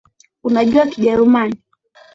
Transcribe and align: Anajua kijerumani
Anajua 0.43 0.85
kijerumani 0.87 1.61